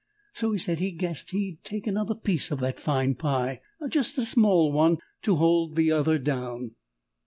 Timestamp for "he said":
0.51-0.79